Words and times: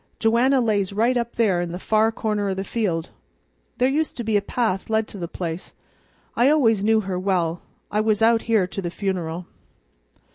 Joanna 0.17 0.61
lays 0.61 0.93
right 0.93 1.15
up 1.15 1.35
there 1.35 1.61
in 1.61 1.73
the 1.73 1.77
far 1.77 2.11
corner 2.11 2.49
o' 2.49 2.55
the 2.55 2.63
field. 2.63 3.11
There 3.77 3.87
used 3.87 4.17
to 4.17 4.23
be 4.23 4.35
a 4.35 4.41
path 4.41 4.89
led 4.89 5.07
to 5.09 5.19
the 5.19 5.27
place. 5.27 5.75
I 6.35 6.49
always 6.49 6.83
knew 6.83 7.01
her 7.01 7.19
well. 7.19 7.61
I 7.91 8.01
was 8.01 8.19
out 8.23 8.41
here 8.49 8.65
to 8.65 8.81
the 8.81 8.89
funeral." 8.89 9.45